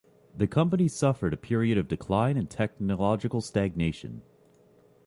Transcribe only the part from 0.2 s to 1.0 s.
The company